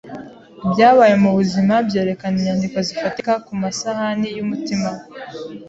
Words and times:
Ibyabaye 0.65 1.15
mubuzima 1.23 1.73
byerekana 1.87 2.35
inyandiko 2.39 2.77
zifatika 2.87 3.31
kumasahani 3.45 4.27
yumutima 4.37 4.87
we. 4.95 5.03